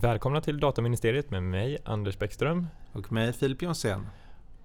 [0.00, 2.66] Välkomna till Dataministeriet med mig Anders Bäckström.
[2.92, 4.06] Och mig Filip Jonsén.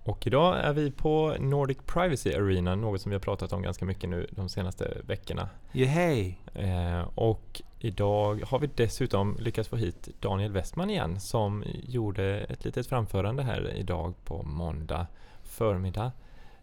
[0.04, 3.86] Och idag är vi på Nordic Privacy Arena, något som vi har pratat om ganska
[3.86, 5.50] mycket nu de senaste veckorna.
[5.74, 6.36] Yehey!
[6.54, 12.66] Eh, och idag har vi dessutom lyckats få hit Daniel Westman igen som gjorde ett
[12.66, 15.08] litet framförande här idag på måndag
[15.44, 16.12] förmiddag.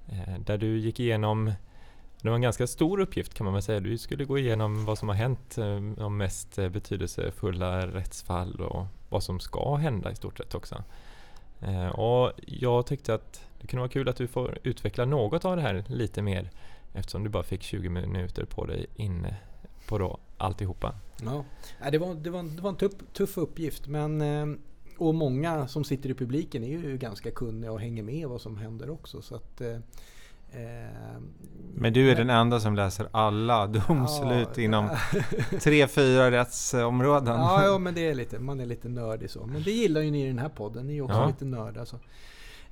[0.09, 1.53] Eh, där du gick igenom
[2.23, 3.81] det var en ganska stor uppgift kan man väl säga.
[3.81, 8.87] Du skulle gå igenom vad som har hänt, eh, de mest eh, betydelsefulla rättsfall och
[9.09, 10.85] vad som ska hända i stort sett också.
[11.61, 15.57] Eh, och jag tyckte att det kunde vara kul att du får utveckla något av
[15.57, 16.51] det här lite mer
[16.95, 19.37] eftersom du bara fick 20 minuter på dig inne
[19.89, 20.95] på då alltihopa.
[21.23, 21.45] Ja,
[21.91, 24.23] det var, det var, det var en tuff, tuff uppgift men
[24.99, 28.57] och många som sitter i publiken är ju ganska kunniga och hänger med vad som
[28.57, 29.23] händer också.
[29.23, 29.79] Så att, Eh,
[31.75, 34.89] men du är den enda som läser alla domslut ja, inom
[35.61, 37.35] tre, fyra rättsområden.
[37.35, 39.47] Ja, ja, men det är lite, man är lite nördig så.
[39.47, 40.87] Men det gillar ju ni i den här podden.
[40.87, 41.27] Ni är också ja.
[41.27, 41.85] lite nördar.
[41.85, 41.97] Så.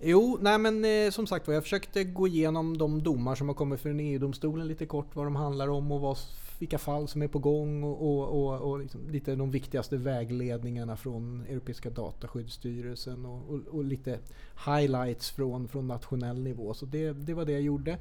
[0.01, 3.55] Jo, nej men eh, som sagt var, jag försökte gå igenom de domar som har
[3.55, 6.19] kommit från EU-domstolen lite kort, vad de handlar om och vad
[6.59, 10.97] vilka fall som är på gång och, och, och, och liksom lite de viktigaste vägledningarna
[10.97, 14.19] från Europeiska dataskyddsstyrelsen och, och, lite
[14.67, 16.75] highlights från, från nationell nivå.
[16.75, 17.99] Så det, det var det jag gjorde.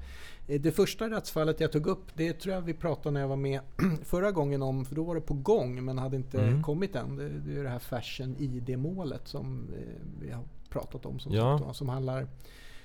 [0.47, 3.35] Eh, det första rättsfallet jag tog upp, det tror jag vi pratade när jag var
[3.35, 3.59] med
[4.03, 6.63] förra gången om, för då var det på gång men hade inte mm.
[6.63, 7.15] kommit än.
[7.15, 11.59] Det, det är det här Fashion ID-målet som eh, vi har pratat om som, ja.
[11.59, 12.27] sagt, som handlar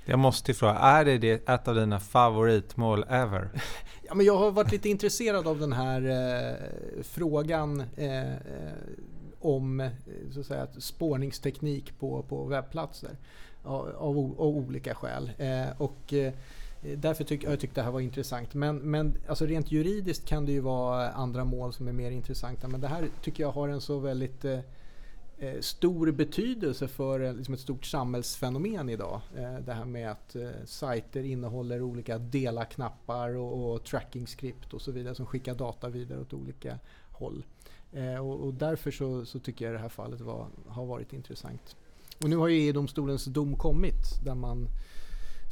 [0.05, 3.51] jag måste fråga, är det, det ett av dina favoritmål ever?
[4.09, 8.37] ja, men jag har varit lite intresserad av den här eh, frågan eh, eh
[9.43, 9.91] om eh,
[10.31, 13.11] så att säga, spårningsteknik på, på webbplatser.
[13.65, 15.33] Av, av, av olika skäl.
[15.39, 16.33] Eh, och, eh,
[16.97, 18.55] Därför tyck, jag tyckte det här var intressant.
[18.55, 22.69] Men, men alltså rent juridiskt kan det ju vara andra mål som är mer intressanta.
[22.69, 24.59] Men det här tycker jag har en så väldigt Eh,
[25.43, 29.21] Eh, stor betydelse för eh, liksom ett stort samhällsfenomen idag.
[29.37, 35.15] Eh, det här med att sajter innehåller olika dela-knappar och, och tracking-skript och så vidare
[35.15, 36.78] som skickar data vidare åt olika
[37.12, 37.45] håll.
[38.21, 41.77] Och, och därför så, så, tycker jag det här fallet var, har varit intressant.
[42.22, 44.69] Och nu har ju EU-domstolens dom kommit där man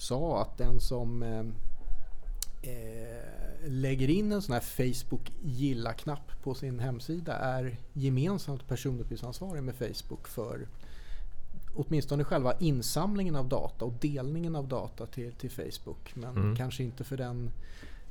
[0.00, 1.44] sa att den som eh,
[3.64, 10.28] lägger in en sån här Facebook gilla-knapp på sin hemsida är gemensamt personuppgiftsansvarig med Facebook
[10.28, 10.68] för
[11.74, 16.12] åtminstone själva insamlingen av data och delningen av data till, till Facebook.
[16.14, 16.56] Men mm.
[16.56, 17.50] kanske inte för den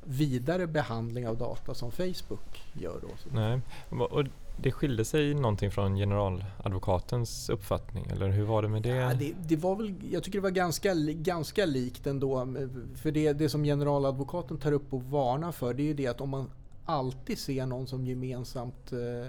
[0.04, 3.00] vidare behandling av data som Facebook gör.
[3.02, 3.08] Då.
[3.32, 3.60] Nej.
[3.88, 4.24] Och
[4.62, 8.88] det skilde sig någonting från generaladvokatens uppfattning eller hur var det med det?
[8.88, 12.54] Ja, det, det, var väl, jag tycker det var ganska, ganska likt ändå.
[12.94, 16.20] För det, det som generaladvokaten tar upp och varnar för det är ju det att
[16.20, 16.50] om man
[16.84, 19.28] alltid ser någon som gemensamt eh,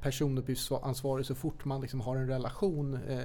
[0.00, 3.18] personuppgiftsansvarig så fort man liksom har en relation eh,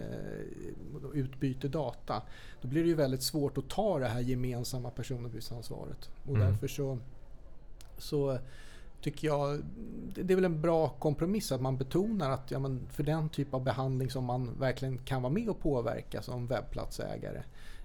[1.04, 2.22] och utbyter data.
[2.62, 6.10] Då blir det ju väldigt svårt att ta det här gemensamma personuppgiftsansvaret.
[6.24, 6.48] Och mm.
[6.48, 6.98] därför så,
[7.98, 8.38] så
[9.02, 9.62] tycker jag,
[10.16, 13.54] det är väl en bra kompromiss att man betonar att ja, men för den typ
[13.54, 17.44] av behandling som man verkligen kan vara med och påverka som webbplatsägare.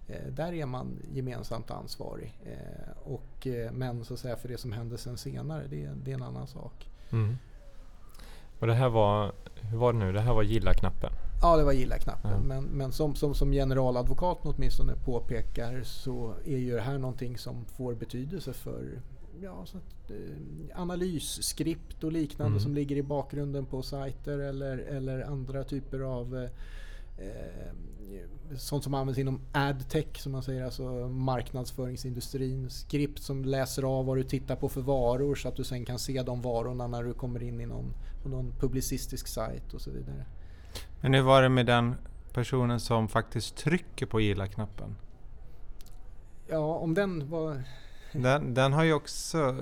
[0.08, 2.38] Eh, där är man gemensamt ansvarig.
[2.44, 6.10] Eh, och, eh, men så att säga för det som hände sen senare, det, det
[6.10, 6.90] är en annan sak.
[7.12, 7.36] Mm.
[8.60, 11.10] Och det här var, hur var det nu, det här var gilla-knappen?
[11.42, 12.32] Ja, det var gilla-knappen.
[12.32, 12.48] Mm.
[12.48, 17.64] Men, men som, som, som generaladvokaten åtminstone påpekar så är ju det här någonting som
[17.64, 19.00] får betydelse för
[19.40, 22.60] ja, så att, eh, analysskript och liknande mm.
[22.60, 26.50] som ligger i bakgrunden på sajter eller, eller andra typer av eh,
[27.26, 32.70] eh, sånt som används inom adtech som man säger, alltså marknadsföringsindustrin.
[32.70, 35.98] Skript som läser av vad du tittar på för varor så att du sen kan
[35.98, 39.90] se de varorna när du kommer in i någon, på någon publicistisk sajt och så
[39.90, 40.24] vidare.
[41.00, 41.94] Men hur var det med den
[42.32, 44.96] personen som faktiskt trycker på gilla-knappen?
[46.46, 47.62] Ja, om den var...
[48.22, 49.56] Den, den har ju också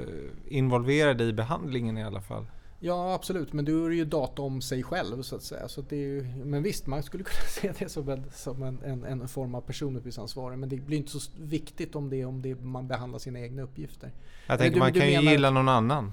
[0.49, 2.47] involverad i behandlingen i alla fall.
[2.85, 5.69] Ja absolut, men då är det ju data om sig själv så att säga.
[5.69, 8.83] Så det är ju, men visst, man skulle kunna se det som en, som en,
[8.85, 10.59] en, en form av personuppgiftsansvarig.
[10.59, 14.11] Men det blir inte så viktigt om det om det, man behandlar sina egna uppgifter.
[14.47, 16.13] Jag tänker du, man kan ju gilla någon annan.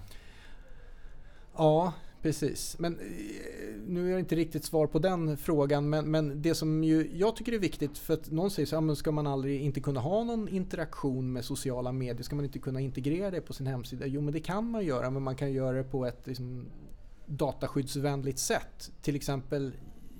[1.57, 3.05] Ja, Precis, men eh,
[3.87, 5.89] nu är jag inte riktigt svar på den frågan.
[5.89, 8.95] Men, men det som ju jag tycker är viktigt, för att någon säger så här,
[8.95, 12.23] ska man aldrig inte kunna ha någon interaktion med sociala medier?
[12.23, 14.05] Ska man inte kunna integrera det på sin hemsida?
[14.05, 16.65] Jo, men det kan man göra, men man kan göra det på ett liksom,
[17.25, 18.91] dataskyddsvänligt sätt.
[19.01, 19.71] Till exempel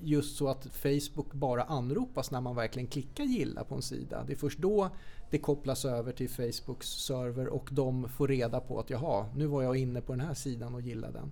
[0.02, 4.24] just så att Facebook bara anropas när man verkligen klickar gilla på en sida.
[4.28, 4.90] Det är först då
[5.30, 9.63] det kopplas över till Facebooks server och de får reda på att jaha, nu var
[9.63, 11.31] jag inne på den här sidan och gillade den.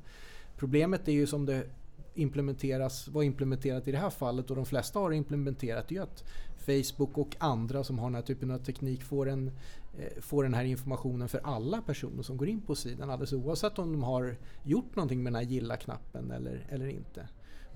[0.58, 1.64] Problemet är ju som det
[2.14, 6.24] implementeras, var implementerat i det här fallet och de flesta har implementerat är att
[6.58, 9.52] Facebook och andra som har den här typen av teknik får, en,
[9.98, 13.80] eh, får den här informationen för alla personer som går in på sidan alldeles oavsett
[13.80, 17.28] om de har gjort någonting med den här gilla-knappen eller, eller inte.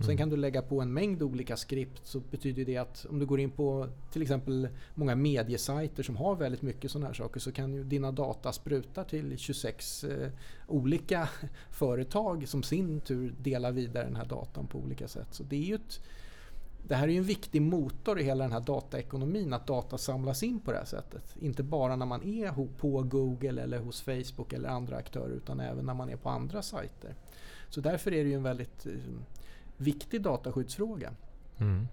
[0.01, 0.07] Mm.
[0.07, 3.25] Sen kan du lägga på en mängd olika skript så betyder det att om du
[3.25, 7.51] går in på till exempel många mediesajter som har väldigt mycket sådana här saker så
[7.51, 10.30] kan ju dina data spruta till 26 eh,
[10.68, 11.30] olika
[11.71, 15.27] företag som sin tur delar vidare den här datan på olika sätt.
[15.31, 16.00] Så det är ju ett,
[16.88, 20.44] det här är ju en viktig motor i hela den här dataekonomin att data samlas
[20.44, 21.36] in på det här sättet.
[21.39, 25.86] Inte bara när man är på Google eller hos Facebook eller andra aktörer utan även
[25.86, 27.15] när man är på andra sajter.
[27.69, 28.94] Så därför är det ju en väldigt eh,
[29.81, 31.13] viktig dataskyddsfråga.
[31.57, 31.88] Mm.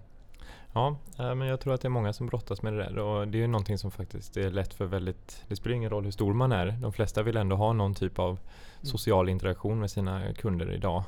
[0.73, 3.27] Ja, eh, men jag tror att det är många som brottas med det där och
[3.27, 6.11] det är ju någonting som faktiskt är lätt för väldigt, det spelar ingen roll hur
[6.11, 6.67] stor man är.
[6.81, 8.39] De flesta vill ändå ha någon typ av mm.
[8.81, 11.03] social interaktion med sina kunder idag.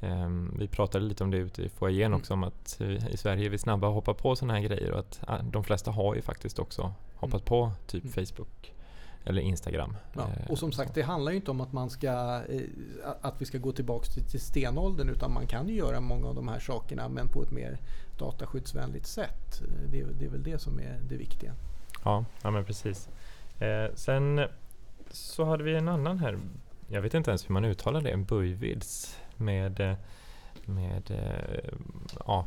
[0.00, 2.18] Um, vi pratade lite om det ute i foajén mm.
[2.18, 2.80] också om att
[3.10, 5.20] i Sverige är vi snabba att hoppa på sådana här grejer och att
[5.52, 7.44] de flesta har ju faktiskt också hoppat mm.
[7.44, 8.12] på typ mm.
[8.12, 8.74] Facebook
[9.24, 9.96] eller Instagram.
[10.12, 12.60] Ja, och eh, som sagt, det handlar ju inte om att, man ska, eh,
[13.20, 16.48] att vi ska gå tillbaka till, stenåldern utan man kan ju göra många av de
[16.48, 17.78] här sakerna men på ett mer
[18.18, 19.62] dataskyddsvänligt sätt.
[19.90, 21.54] Det, det är väl det som är det viktiga.
[22.04, 23.08] Ja, ja men precis.
[23.58, 24.40] Eh, sen
[25.10, 26.38] så hade vi en annan här.
[26.88, 28.10] Jag vet inte ens hur man uttalar det.
[28.10, 29.96] En bujvids med, eh,
[30.64, 31.02] med
[32.26, 32.46] ja,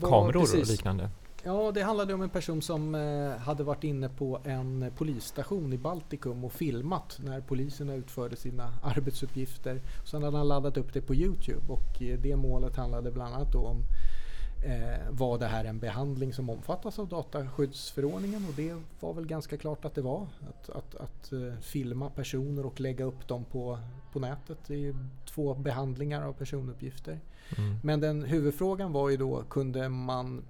[0.00, 0.60] kameror precis.
[0.60, 1.10] och liknande.
[1.42, 5.78] Ja, det handlade om en person som eh, hade varit inne på en polisstation i
[5.78, 9.80] Baltikum och filmat när poliserna utförde sina arbetsuppgifter.
[10.04, 13.54] Sen hade han laddat upp det på Youtube och eh, det målet handlade bland annat
[13.54, 13.82] om
[14.66, 19.56] eh, var det här en behandling som omfattas av dataskyddsförordningen och det var väl ganska
[19.56, 20.26] klart att det var.
[20.48, 23.78] Att, att, att filma personer och lägga upp dem på,
[24.12, 24.58] på nätet.
[24.66, 24.94] Det är ju
[25.24, 27.20] två behandlingar av personuppgifter.
[27.58, 27.76] Mm.
[27.82, 30.42] Men den huvudfrågan var ju då, kunde man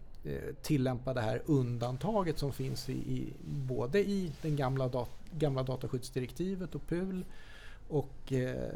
[0.62, 6.74] tillämpa det här undantaget som finns i, i både i den gamla, dat gamla dataskyddsdirektivet
[6.74, 7.24] och PUL
[7.88, 8.72] och eh,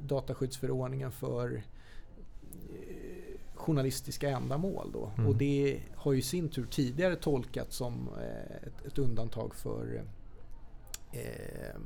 [0.00, 4.90] dataskyddsförordningen för eh, journalistiska ändamål.
[4.92, 5.10] Då.
[5.16, 5.26] Mm.
[5.28, 10.04] Och det har ju i sin tur tidigare tolkats som eh, ett, ett, undantag för
[11.12, 11.76] eh,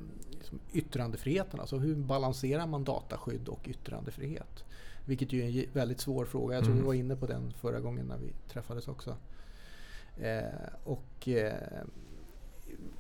[0.73, 1.61] yttrandefriheten.
[1.61, 4.65] Alltså hur balanserar man dataskydd och yttrandefrihet?
[5.05, 6.55] Vilket ju är en väldigt svår fråga.
[6.55, 6.83] Jag tror mm.
[6.83, 9.17] vi var inne på den förra gången när vi träffades också.
[10.21, 10.43] Eh,
[10.85, 11.83] och eh,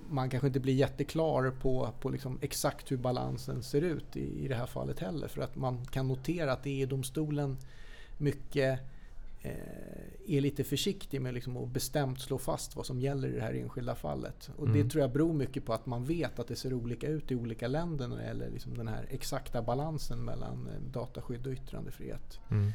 [0.09, 4.49] man kanske inte blir jätteklar på, på liksom exakt hur balansen ser ut i, i
[4.49, 5.29] det här fallet heller.
[5.29, 7.57] För att man kan notera att det är domstolen
[8.19, 8.81] mycket
[10.27, 13.55] är lite försiktig med liksom att bestämt slå fast vad som gäller i det här
[13.55, 14.51] enskilda fallet.
[14.57, 14.79] Och mm.
[14.79, 17.35] Det tror jag beror mycket på att man vet att det ser olika ut i
[17.35, 22.41] olika länder när det gäller liksom den här exakta balansen mellan eh, dataskydd och yttrandefrihet.
[22.51, 22.73] Mm.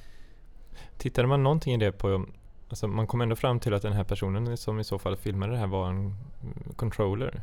[0.97, 2.25] Tittade man någonting i det på
[2.69, 5.51] Alltså man kom ändå fram till att den här personen som i så fall filmade
[5.51, 6.15] det här var en
[6.75, 7.41] controller.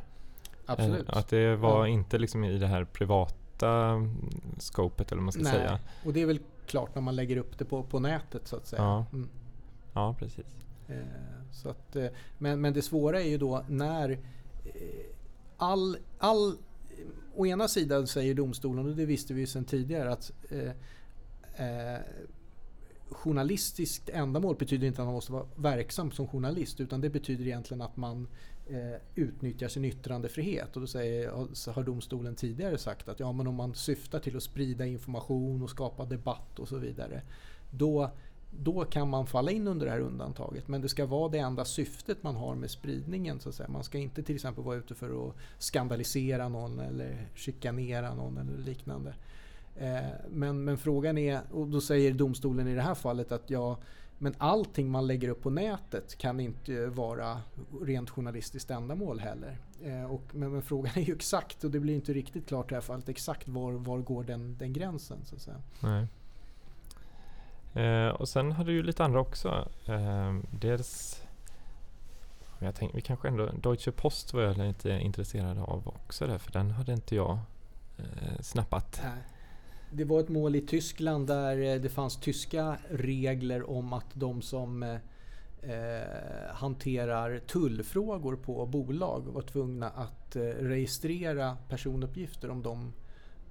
[0.67, 1.09] Absolut.
[1.09, 1.89] Att det var ja.
[1.89, 4.03] inte liksom i det här privata
[4.59, 5.53] scopet eller vad man ska Nej.
[5.53, 5.79] säga.
[6.05, 8.67] Och det är väl klart när man lägger upp det på, på nätet så att
[8.67, 8.83] säga.
[8.83, 9.29] Ja, mm.
[9.93, 10.47] ja precis.
[10.89, 10.97] Eh,
[11.53, 12.07] så att, eh,
[12.39, 14.19] men, men det svåra är ju då när eh,
[15.57, 16.57] all, all
[17.37, 20.71] Å ena sidan säger domstolen, och det visste vi ju sedan tidigare, att eh,
[21.67, 22.01] eh,
[23.11, 27.83] journalistiskt ändamål betyder inte att man måste vara verksam som journalist utan det betyder egentligen
[27.83, 28.29] att man
[28.67, 30.77] eh, utnyttjar sin yttrandefrihet.
[30.77, 31.31] Och då säger,
[31.73, 35.71] har domstolen tidigare sagt att ja, men om man syftar till att sprida information och
[35.71, 37.23] skapa debatt och så vidare.
[37.71, 38.11] Då,
[38.51, 40.69] då kan man falla in under det här undantaget.
[40.69, 43.41] Men det ska vara det enda syftet man har med spridningen.
[43.41, 43.69] Så att säga.
[43.69, 48.59] Man ska inte till exempel vara ute för att skandalisera någon eller chikanera någon eller
[48.59, 49.15] liknande.
[49.77, 53.79] Eh, men, men frågan är, och då säger domstolen i det här fallet att ja,
[54.25, 57.41] men allting man lägger upp på nätet kan inte vara
[57.83, 59.59] rent journalistiskt ändamål heller.
[59.85, 62.69] Eh, och, men, men, frågan är ju exakt, och det blir inte riktigt klart i
[62.69, 65.57] det här fallet, exakt var, var går den, den gränsen så att säga.
[65.81, 66.07] Nej.
[67.85, 69.69] Eh, och sen hade du ju lite andra också.
[69.87, 71.23] Eh, dels
[72.59, 76.53] jag tänkte, vi kanske ändå, Deutsche Post var jag lite intresserad av också där, för
[76.53, 77.39] den hade inte jag
[77.99, 79.01] eh, snappat.
[79.03, 79.34] Nej
[79.97, 84.43] det var ett mål i Tyskland där eh, det fanns tyska regler om att de
[84.43, 84.95] som eh,
[85.63, 92.93] eh, hanterar tullfrågor på bolag var tvungna att eh, registrera personuppgifter om de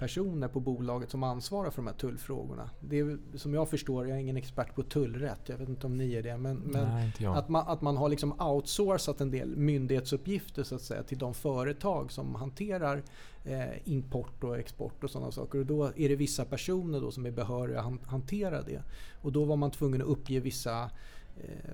[0.03, 2.69] personer på bolaget som ansvarar för de här tullfrågorna.
[2.79, 5.97] Det är som jag förstår, jag är ingen expert på tullrätt, jag vet inte om
[5.97, 9.55] ni är det, men, men Nej, att, man, att man har liksom outsourcat en del
[9.57, 13.03] myndighetsuppgifter så att säga till de företag som hanterar
[13.43, 15.59] eh, import och export och sådana saker.
[15.59, 18.83] Och då är det vissa personer då som är behöriga att hantera det.
[19.21, 20.89] Och då var man tvungen att uppge vissa
[21.37, 21.73] eh,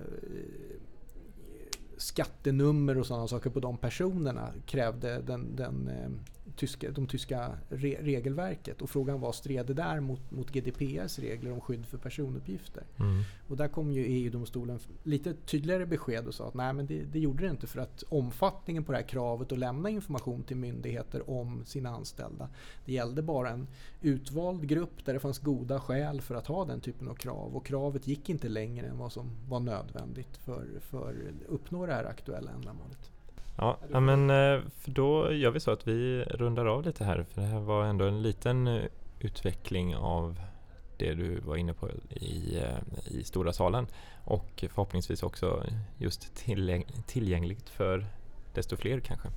[1.96, 6.10] skattenummer och sådana saker på de personerna krävde den, den eh,
[6.56, 8.82] tyska, de tyska re regelverket.
[8.82, 12.82] Och frågan var, stred det där mot, mot GDPRs regler om skydd för personuppgifter?
[12.98, 13.22] Mm.
[13.48, 17.18] Och där kom ju EU-domstolen lite tydligare besked och sa att nej men det, det,
[17.18, 21.30] gjorde det inte för att omfattningen på det här kravet att lämna information till myndigheter
[21.30, 22.48] om sina anställda.
[22.84, 23.66] Det gällde bara en
[24.00, 27.66] utvald grupp där det fanns goda skäl för att ha den typen av krav och
[27.66, 32.04] kravet gick inte längre än vad som var nödvändigt för, för att uppnå det här
[32.04, 33.10] aktuella ändamålet.
[33.60, 37.40] Ja, ja, men eh, då gör vi så att vi rundar av lite här för
[37.40, 38.84] det här var ändå en liten eh,
[39.18, 40.40] utveckling av
[40.96, 43.86] det du var inne på i, eh, i stora salen
[44.24, 45.64] och förhoppningsvis också
[45.98, 48.06] just tillgäng tillgängligt för
[48.54, 49.28] desto fler kanske.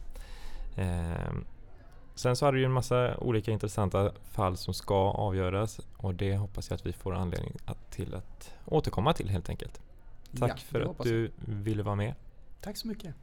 [0.76, 1.34] Eh,
[2.16, 6.36] sen så har du ju en massa olika intressanta fall som ska avgöras och det
[6.36, 9.82] hoppas jag att vi får anledning att, till att återkomma till helt enkelt.
[10.40, 12.14] Tack Ja, för att du ville vara med.
[12.62, 13.16] Tack så mycket.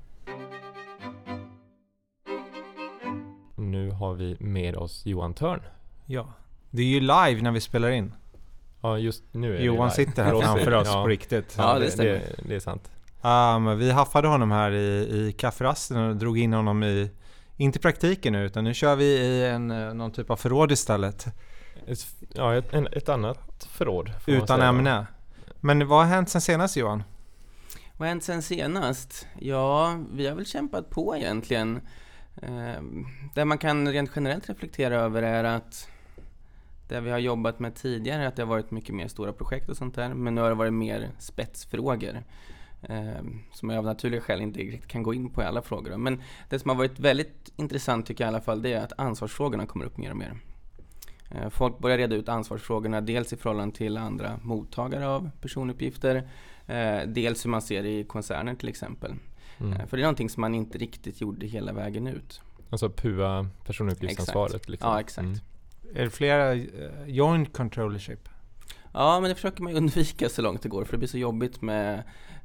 [3.70, 5.60] Nu har vi med oss Johan Törn.
[6.06, 6.32] Ja.
[6.70, 8.14] Det är ju live när vi spelar in.
[8.80, 10.06] Ja, just nu är det Johan live.
[10.06, 11.02] sitter här För framför oss ja.
[11.02, 11.54] på riktigt.
[11.58, 12.12] Ja, det det, stämmer.
[12.12, 12.90] det, det är sant.
[13.22, 17.10] Um, vi haffade honom här i, i kafferasten och drog in honom i,
[17.56, 21.26] inte praktiken nu, utan nu kör vi i en, eh, någon typ av förråd istället.
[21.86, 24.12] Ett, ja, ett, en, ett annat förråd.
[24.26, 25.06] Utan ämne.
[25.60, 27.02] Men vad har hänt sen senast Johan?
[27.96, 29.26] Vad har hänt sen senast?
[29.38, 31.80] Ja, vi har väl kämpat på egentligen.
[32.42, 35.88] Ehm, det man kan rent generellt reflektera över är att
[36.88, 39.76] det vi har jobbat med tidigare, att det har varit mycket mer stora projekt och
[39.76, 42.22] sånt där, men nu har det varit mer spetsfrågor.
[42.82, 45.96] Eh, som jag av naturliga skäl inte riktigt kan gå in på i alla frågor.
[45.96, 48.92] Men det som har varit väldigt intressant tycker jag i alla fall, det är att
[48.98, 50.36] ansvarsfrågorna kommer upp mer och mer.
[51.30, 56.28] Eh, Folk börjar reda ut ansvarsfrågorna, dels i förhållande till andra mottagare av personuppgifter,
[56.66, 59.14] eh, dels hur man ser det i koncerner till exempel.
[59.60, 59.72] Mm.
[59.72, 62.40] Eh, För det är någonting som man inte riktigt gjorde hela vägen ut.
[62.70, 64.68] Alltså PUA, personuppgiftsansvaret.
[64.68, 64.90] Liksom.
[64.90, 65.24] Ja, exakt.
[65.24, 65.38] Mm.
[65.94, 66.68] Är det flera eh,
[67.06, 68.28] joint controllership?
[68.92, 71.62] Ja, men det försöker man undvika så långt det går för det blir så jobbigt
[71.62, 72.02] med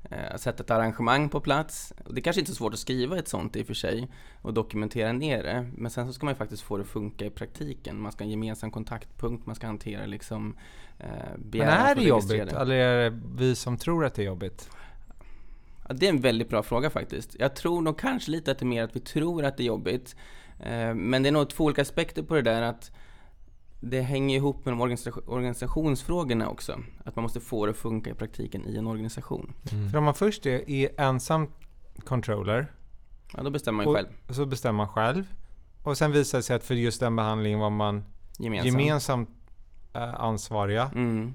[0.09, 1.93] eh, att sätta ett arrangemang på plats.
[2.09, 4.07] Det är kanske inte är så svårt att skriva ett sånt i och för sig
[4.41, 5.71] och dokumentera ner det.
[5.75, 8.01] Men sen så ska man ju faktiskt få det att funka i praktiken.
[8.01, 10.57] Man ska ha en gemensam kontaktpunkt, man ska hantera liksom
[10.99, 11.07] eh,
[11.37, 12.53] Men är det jobbigt?
[12.53, 14.69] Eller är det vi som tror att det är jobbigt?
[15.87, 17.35] Ja, det är en väldigt bra fråga faktiskt.
[17.39, 19.67] Jag tror nog kanske lite att det är mer att vi tror att det är
[19.67, 20.15] jobbigt.
[20.59, 22.91] Eh, Men det är nog två olika aspekter på det där att
[23.79, 26.79] det hänger ihop med de organisation- organisationsfrågorna också.
[27.05, 29.53] Att man måste få det att funka i praktiken i en organisation.
[29.71, 29.89] Mm.
[29.89, 31.51] För om man först är, är ensam
[32.05, 32.71] controller,
[33.33, 34.33] Ja, då bestämmer man ju och själv.
[34.33, 35.23] så bestämmer man själv.
[35.83, 38.03] Och sen visar det sig att för just den behandlingen var man
[38.39, 38.65] Gemensamt.
[38.81, 39.29] gemensamt
[39.93, 40.91] eh, ansvariga.
[40.95, 41.33] Mm.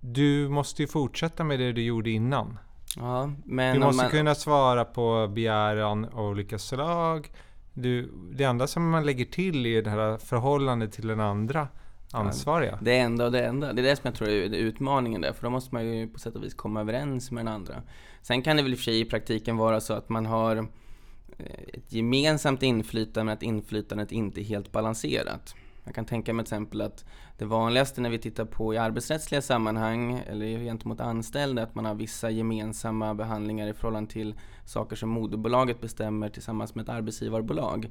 [0.00, 2.58] Du måste ju fortsätta med det du gjorde innan.
[2.96, 7.30] Ja, men Du måste man, kunna svara på begäran av olika slag.
[7.72, 11.68] Du, det enda som man lägger till är det här förhållandet till den andra
[12.12, 12.78] ansvariga.
[12.82, 13.72] Det enda och det enda.
[13.72, 16.18] Det är det som jag tror är utmaningen där, för då måste man ju på
[16.18, 17.82] sätt och vis komma överens med den andra.
[18.22, 20.56] Sen kan det väl i och för sig i praktiken vara så att man har
[20.56, 25.54] eh, ett gemensamt inflytande, men att inflytandet inte är helt balanserat.
[25.84, 27.04] Jag kan tänka mig till exempel att
[27.38, 31.94] det vanligaste när vi tittar på i arbetsrättsliga sammanhang eller gentemot anställda att man har
[31.94, 37.84] vissa gemensamma behandlingar i förhållande till saker som moderbolaget bestämmer tillsammans med ett arbetsgivarbolag.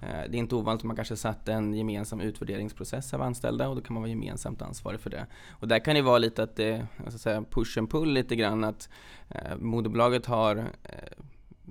[0.00, 3.76] Eh, det är inte ovanligt att man kanske satt en gemensam utvärderingsprocess av anställda och
[3.76, 5.26] då kan man vara gemensamt ansvarig för det.
[5.50, 8.36] Och där kan det vara lite att det, så att säga, push and pull lite
[8.36, 8.88] grann att
[9.28, 11.24] eh, moderbolaget har eh,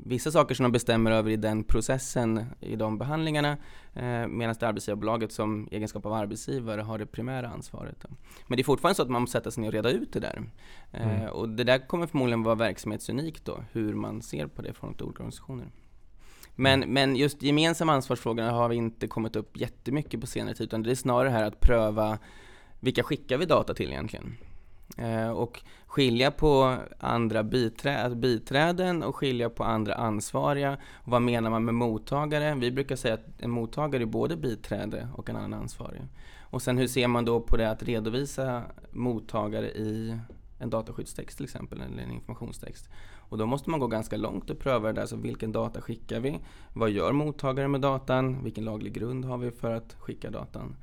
[0.06, 3.58] vissa saker som de bestämmer över i den processen, i de behandlingarna,
[3.94, 8.06] eh, medan det arbetsgivarbolaget som egenskap av arbetsgivare har det primära ansvaret.
[8.48, 10.20] Men det är fortfarande så att man måste sätta sig ner och reda ut det
[10.20, 10.44] där.
[10.92, 11.30] Eh, Mm.
[11.30, 15.06] Och det där kommer förmodligen vara verksamhetsunikt då, hur man ser på det från olika
[15.06, 15.68] organisationer.
[16.56, 20.84] Men, men just gemensamma ansvarsfrågorna har vi inte kommit upp jättemycket på senare tid, utan
[20.84, 22.18] det är snarare här att pröva
[22.80, 24.36] vilka skickar vi data till egentligen?
[24.98, 30.78] Eh, och skilja på andra biträ alltså biträden och skilja på andra ansvariga.
[30.94, 32.56] Och vad menar man med mottagare?
[32.56, 36.02] Vi brukar säga att en mottagare är både biträde och en annan ansvarig.
[36.40, 40.18] Och sen hur ser man då på det att redovisa mottagare i
[40.60, 42.90] en dataskyddstext till exempel, eller en informationstext.
[43.30, 46.20] Och då måste man gå ganska långt och pröva det där, så vilken data skickar
[46.20, 46.40] vi?
[46.74, 48.44] Vad gör mottagaren med datan?
[48.44, 50.76] Vilken laglig grund har vi för att skicka datan?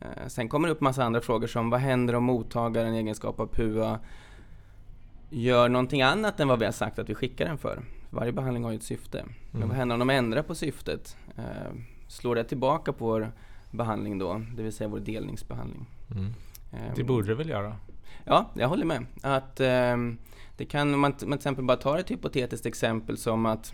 [0.00, 3.40] Eh, sen kommer det upp massa andra frågor som vad händer om mottagaren i egenskap
[3.40, 3.98] av PUA
[5.30, 7.82] gör någonting annat än vad vi har sagt att vi skickar den för?
[8.10, 9.18] Varje behandling har ju ett syfte.
[9.18, 9.32] Mm.
[9.50, 11.16] Men vad händer om de ändrar på syftet?
[11.36, 11.72] Eh,
[12.08, 13.32] slår det tillbaka på vår
[13.70, 15.86] behandling då, det vill säga vår delningsbehandling?
[16.10, 16.34] Mm.
[16.72, 17.76] Eh, det borde det väl göra?
[18.24, 19.06] Ja, jag håller med.
[19.22, 19.96] Att eh,
[20.56, 23.72] det kan, om man, till exempel bara tar ett hypotetiskt exempel som att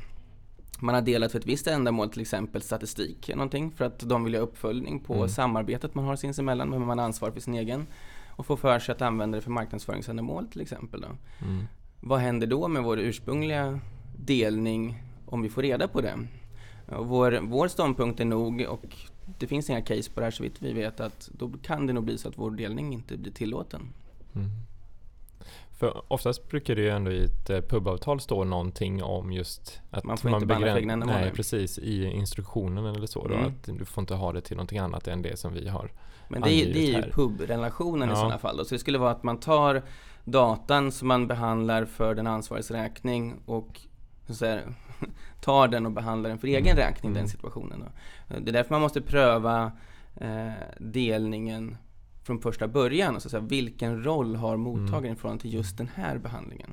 [0.80, 4.35] man har delat för ett visst ändamål, till exempel statistik någonting, för att de vill
[4.35, 5.28] ha uppföljning på mm.
[5.28, 7.87] samarbetet man har sinsemellan, men man har ansvar för sin egen
[8.28, 11.00] och får för sig att använda det för marknadsföringsändamål till exempel.
[11.00, 11.08] Då.
[11.47, 11.64] Mm.
[12.00, 13.80] Vad händer då med vår ursprungliga
[14.16, 16.18] delning om vi får reda på det?
[16.87, 18.97] Vår, vår ståndpunkt är nog, och
[19.38, 21.92] det finns inga case på det här så vitt vi vet, att då kan det
[21.92, 23.80] nog bli så att vår delning inte blir tillåten.
[24.35, 24.49] Mm.
[25.78, 30.04] För oftast brukar det ju ändå i ett eh, pubavtal stå någonting om just att
[30.04, 31.78] man får man inte begrän- egna Nej, precis.
[31.78, 33.28] I instruktionen eller så.
[33.28, 33.47] Då, mm.
[33.47, 35.92] Att du får inte ha det till någonting annat än det som vi har
[36.28, 38.14] Men det är, det är ju pubrelationen ja.
[38.14, 38.56] i sådana fall.
[38.56, 38.64] Då.
[38.64, 39.82] Så det skulle vara att man tar
[40.25, 43.80] datan som man behandlar för den ansvariges räkning och
[44.28, 44.75] så här,
[45.40, 46.76] tar den och behandlar den för egen mm.
[46.76, 47.28] räkning, den mm.
[47.28, 47.80] situationen.
[47.80, 47.87] Då.
[48.40, 49.73] Det är därför man måste pröva
[50.16, 51.76] eh, delningen
[52.28, 53.16] från första början.
[53.16, 55.12] Och så säga, vilken roll har mottagaren mm.
[55.12, 56.70] i förhållande till just den här behandlingen?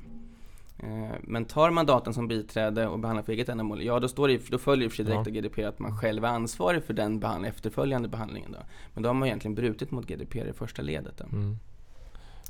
[0.78, 4.28] Eh, men tar man datan som biträde och behandlar för eget ändamål, ja då, står
[4.28, 5.18] det, då följer det direkt ja.
[5.18, 8.52] av GDPR att man själv är ansvarig för den behandling, efterföljande behandlingen.
[8.52, 8.58] Då.
[8.94, 11.20] Men då har man egentligen brutit mot GDPR i första ledet.
[11.20, 11.58] Mm.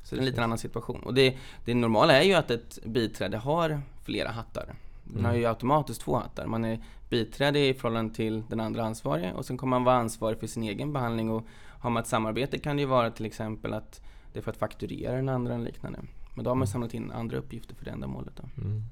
[0.03, 1.03] Så det är en liten annan situation.
[1.03, 4.75] Och det, det normala är ju att ett biträde har flera hattar.
[5.05, 5.51] Den har ju mm.
[5.51, 6.47] automatiskt två hattar.
[6.47, 10.41] Man är biträde i förhållande till den andra ansvarige och sen kommer man vara ansvarig
[10.41, 11.31] för sin egen behandling.
[11.31, 11.47] Och
[11.87, 14.01] har man ett samarbete kan det ju vara till exempel att
[14.33, 15.99] det är för att fakturera den andra eller liknande.
[16.35, 16.67] Men då har man mm.
[16.67, 18.37] samlat in andra uppgifter för det ändamålet.
[18.37, 18.63] Då.
[18.63, 18.83] Mm.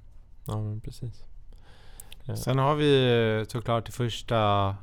[0.46, 1.24] Ja, men precis.
[2.24, 2.36] Ja.
[2.36, 4.76] Sen har vi såklart det första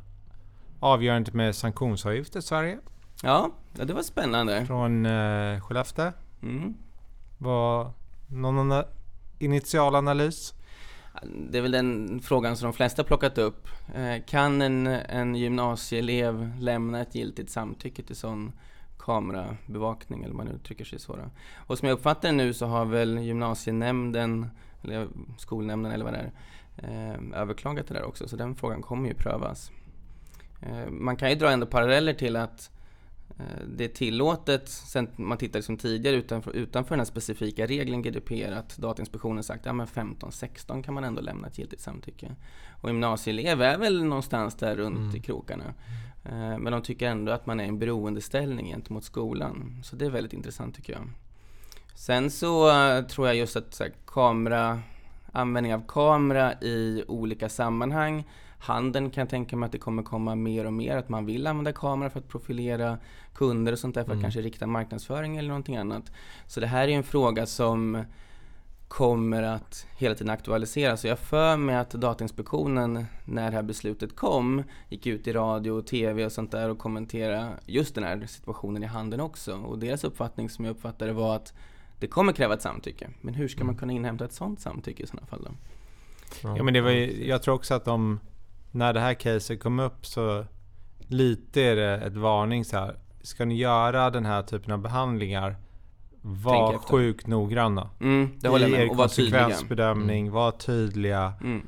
[0.80, 2.80] avgörandet med sanktionsavgifter i Sverige.
[3.24, 4.66] Ja, det var spännande.
[4.66, 6.12] Från eh, Skellefteå.
[6.42, 6.74] Mm.
[7.38, 7.92] Var
[8.28, 8.84] någon
[9.40, 10.54] initial analys?
[11.24, 13.68] Det är väl den frågan som de flesta plockat upp.
[13.96, 18.52] Eh, kan en, en gymnasieelev lämna ett giltigt samtycke till sån
[19.00, 21.16] kamerabevakning eller man uttrycker sig så.
[21.16, 21.24] Då.
[21.56, 24.48] Och som jag uppfattar det nu så har väl gymnasienämnden,
[24.84, 25.08] eller
[25.38, 26.32] skolnämnden eller vad det
[26.78, 28.28] är, eh, överklagat det där också.
[28.28, 29.72] Så den frågan kommer ju prövas.
[30.62, 32.81] Eh, man kan ju dra ändå paralleller till att Eh,
[33.78, 38.52] det är tillåtet, sen man tittar liksom tidigare utanför, utanför den här specifika regeln GDPR,
[38.52, 42.36] att Datainspektionen sagt att ja, 15-16 kan man ändå lämna ett giltigt samtycke.
[42.82, 45.16] Och gymnasieelev är väl någonstans där runt mm.
[45.16, 45.74] i krokarna.
[46.26, 49.82] Eh, men de tycker ändå att man är i en beroendeställning gentemot skolan.
[49.84, 51.08] Så det är väldigt intressant tycker jag.
[51.96, 54.82] Sen så uh, tror jag just att så här, kamera,
[55.32, 58.24] användning av kamera i olika sammanhang
[58.62, 61.48] Handeln kan jag tänka mig att det kommer komma mer och mer, att man vill
[61.48, 62.98] använda kamera för att profilera
[63.34, 64.22] kunder och sånt där, för att mm.
[64.22, 66.12] kanske rikta marknadsföring eller någonting annat.
[66.48, 68.04] Så det här är en fråga som
[68.88, 71.02] kommer att hela tiden aktualiseras.
[71.02, 75.72] Så jag för mig att Datainspektionen, när det här beslutet kom, gick ut i radio
[75.72, 79.56] och TV och sånt där och kommenterade just den här situationen i handeln också.
[79.56, 81.54] Och deras uppfattning som jag uppfattade var att
[82.00, 83.10] det kommer kräva ett samtycke.
[83.22, 83.80] Men hur ska man mm.
[83.80, 85.52] kunna inhämta ett sådant samtycke i sådana fall då?
[86.58, 88.20] Ja, men det var ju, jag tror också att de
[88.72, 90.46] när det här caset kom upp så
[91.08, 92.96] lite är det ett varning så här.
[93.22, 95.56] Ska ni göra den här typen av behandlingar
[96.22, 97.90] var sjukt noggranna.
[98.00, 100.34] Mm, det håller I er konsekvensbedömning, mm.
[100.34, 101.34] var tydliga.
[101.42, 101.68] Mm.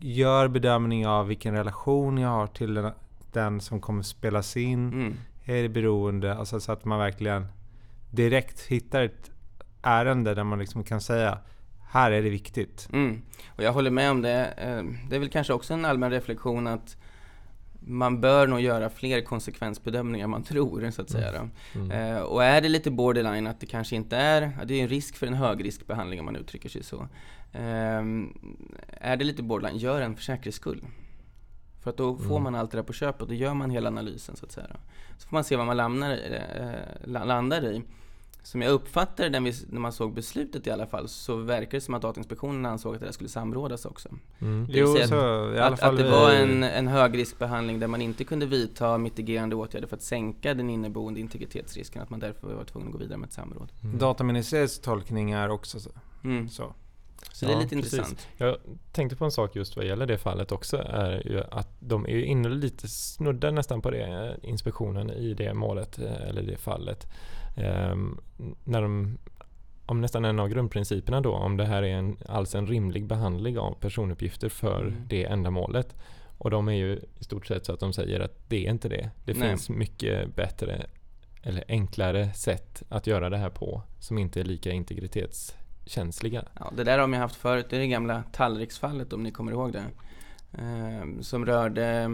[0.00, 2.92] Gör bedömning av vilken relation ni har till den,
[3.32, 4.92] den som kommer spelas in.
[4.92, 5.14] Mm.
[5.44, 6.34] Är det beroende?
[6.34, 7.46] Alltså så att man verkligen
[8.10, 9.30] direkt hittar ett
[9.82, 11.38] ärende där man liksom kan säga
[11.90, 12.88] här är det viktigt.
[12.92, 13.22] Mm.
[13.56, 14.54] Och jag håller med om det.
[14.56, 16.96] Eh, det är väl kanske också en allmän reflektion att
[17.80, 21.28] man bör nog göra fler konsekvensbedömningar än man tror, så att säga.
[21.28, 21.50] Mm.
[21.74, 22.16] mm.
[22.16, 25.16] Eh, och är det lite borderline att det kanske inte är, det är en risk
[25.16, 27.08] för en högriskbehandling om man uttrycker sig så.
[27.52, 28.02] Eh,
[28.90, 30.84] är det lite borderline, gör en för säkerhets skull.
[31.82, 32.42] För att då får mm.
[32.42, 34.76] man allt det där på köpet, då gör man hela analysen så att säga.
[35.18, 37.82] Så får man se vad man landar, eh, landar i
[38.48, 41.94] som jag uppfattade det när man såg beslutet i alla fall, så verkar det som
[41.94, 44.08] att Datainspektionen ansåg att det där skulle samrådas också.
[44.38, 44.66] Mm.
[44.70, 48.98] Jo, så, att, att, att, det var en, en högriskbehandling där man inte kunde vidta
[48.98, 52.98] mitigerande åtgärder för att sänka den inneboende integritetsrisken, att man därför var tvungen att gå
[52.98, 53.72] vidare med ett samråd.
[53.82, 53.98] Mm.
[53.98, 55.90] Dataministeriets tolkning är också så.
[56.24, 56.48] Mm.
[56.48, 56.74] så.
[57.32, 57.94] Så det är lite precis.
[57.94, 58.28] intressant.
[58.36, 58.56] Jag
[58.92, 62.24] tänkte på en sak just vad gäller det fallet också, är ju att de är
[62.24, 67.06] inne lite, snuddar nästan på det, inspektionen i det målet, eh, eller det fallet.
[67.58, 68.20] Um,
[68.64, 69.18] när de
[69.86, 73.58] om nästan en av grundprinciperna då, om det här är en, alls en rimlig behandling
[73.58, 74.94] av personuppgifter för mm.
[75.08, 75.96] det ändamålet.
[76.38, 78.88] Och de är ju i stort sett så att de säger att det är inte
[78.88, 79.10] det.
[79.24, 79.48] Det Nej.
[79.48, 80.86] finns mycket bättre
[81.42, 86.44] eller enklare sätt att göra det här på som inte är lika integritetskänsliga.
[86.60, 89.52] Ja, det där har man haft förut, det är det gamla tallriksfallet om ni kommer
[89.52, 89.84] ihåg det.
[90.52, 92.10] Eh, som rörde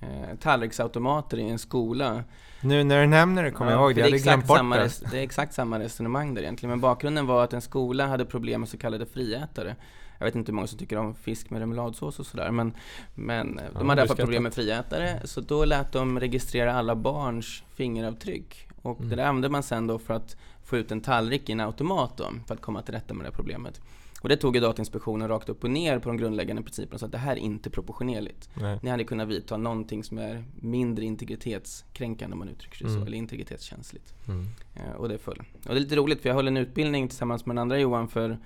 [0.00, 2.24] eh, tallriksautomater i en skola.
[2.60, 5.10] Nu när du nämner det kommer ja, jag ihåg det, jag hade glömt bort det.
[5.10, 8.60] Det är exakt samma resonemang där egentligen, men bakgrunden var att en skola hade problem
[8.60, 9.76] med så kallade friätare.
[10.18, 12.72] Jag vet inte hur många som tycker om fisk med remouladsås och sådär, men,
[13.14, 17.62] men ja, de hade haft problem med friätare, så då lät de registrera alla barns
[17.74, 18.68] fingeravtryck.
[18.82, 19.10] Och mm.
[19.10, 22.16] det där använde man sen då för att få ut en tallrik i en automat
[22.16, 23.80] då, för att komma till rätta med det problemet.
[24.20, 27.12] Och det tog ju Datainspektionen rakt upp och ner på de grundläggande principerna så att
[27.12, 28.50] det här är inte proportionerligt.
[28.54, 28.78] Nej.
[28.82, 33.00] Ni hade kunnat vidta någonting som är mindre integritetskränkande om man uttrycker sig mm.
[33.00, 34.14] så, eller integritetskänsligt.
[34.28, 34.46] Mm.
[34.74, 35.42] Eh, och det föll.
[35.52, 38.08] Och det är lite roligt för jag höll en utbildning tillsammans med den andra Johan
[38.08, 38.38] för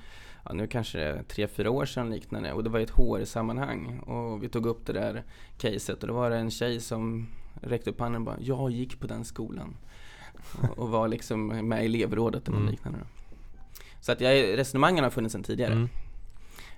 [0.44, 2.90] ja, nu kanske det är tre, fyra år sedan liknande och det var i ett
[2.90, 5.24] HR-sammanhang och vi tog upp det där
[5.58, 7.26] caset och då var det en tjej som
[7.61, 9.76] räckte upp handen och bara Jag gick på den skolan
[10.62, 12.70] och, och var liksom med i elevrådet eller mm.
[12.70, 12.98] liknande.
[14.02, 15.72] Så att jag, resonemangen har funnits sedan tidigare.
[15.72, 15.88] Mm.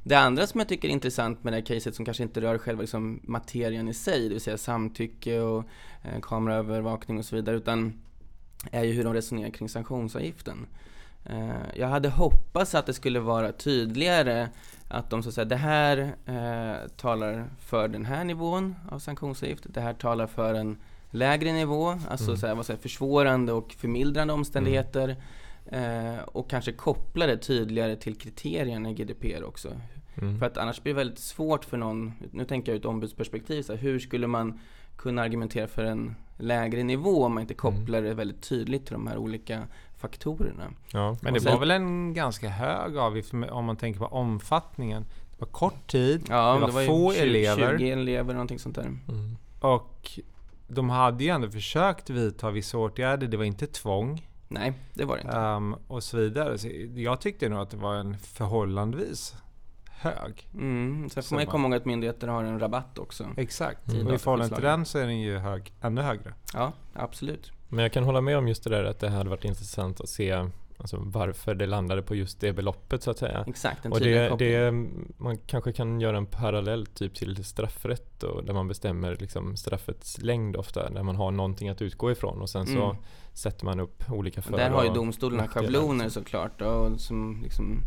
[0.03, 2.59] Det andra som jag tycker är intressant med det här caset som kanske inte rör
[2.59, 5.65] själva liksom materien i sig, det vill säga samtycke och
[6.03, 8.01] eh, kameraövervakning och så vidare, utan
[8.71, 10.67] är ju hur de resonerar kring sanktionsavgiften.
[11.25, 14.49] Eh, jag hade hoppats att det skulle vara tydligare
[14.89, 19.67] att de så att säga, det här eh, talar för den här nivån av sanktionsavgift,
[19.69, 20.77] det här talar för en
[21.11, 22.37] lägre nivå, alltså mm.
[22.37, 25.05] så här, vad säger, försvårande och förmildrande omständigheter.
[25.05, 25.17] Mm.
[25.67, 29.73] Eh, och kanske koppla det tydligare till kriterierna i GDPR också.
[30.15, 30.39] Mm.
[30.39, 33.63] För att annars blir det väldigt svårt för någon, nu tänker jag ur ett ombudsperspektiv,
[33.63, 34.61] så här, hur skulle man
[34.97, 38.11] kunna argumentera för en lägre nivå om man inte kopplar mm.
[38.11, 39.63] det väldigt tydligt till de här olika
[39.97, 40.71] faktorerna.
[40.93, 45.03] Ja, men det sen, var väl en ganska hög avgift om man tänker på omfattningen.
[45.03, 47.79] Det var kort tid, ja, det var, det var få 20, elever.
[47.79, 48.83] 20 elever, någonting sånt där.
[48.83, 49.37] Mm.
[49.61, 50.21] Och
[50.69, 54.29] de hade ju ändå försökt vidta vissa åtgärder, det var inte tvång.
[54.49, 55.37] Nej, det var det inte.
[55.37, 56.59] Um, och så vidare.
[56.59, 59.35] Så jag tyckte nog att det var en förhållandevis
[59.91, 60.49] hög.
[60.55, 63.27] Mm, sen får man komma ihåg att myndigheter har en rabatt också.
[63.37, 64.07] Exakt, mm.
[64.07, 66.35] och i förhållande till den så är den ju hög, ännu högre.
[66.55, 67.53] Ja, absolut.
[67.69, 70.09] Men jag kan hålla med om just det där att det hade varit intressant att
[70.09, 70.45] se
[70.79, 73.45] Alltså varför det landade på just det beloppet så att säga.
[73.47, 74.73] Exakt, en och det, det,
[75.17, 80.19] Man kanske kan göra en parallell typ till straffrätt då, där man bestämmer liksom straffets
[80.19, 82.97] längd ofta, där man har någonting att utgå ifrån och sen så mm.
[83.35, 87.81] Sätter man upp olika för Där har ju domstolarna schabloner såklart då, som liksom,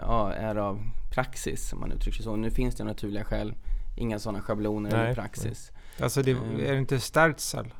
[0.00, 2.36] ja, är av praxis om man uttrycker sig så.
[2.36, 3.54] Nu finns det naturliga skäl
[3.96, 5.72] inga sådana schabloner nej, eller praxis.
[5.72, 6.04] Nej.
[6.04, 6.60] Alltså det, mm.
[6.60, 7.74] är det inte Sterzel?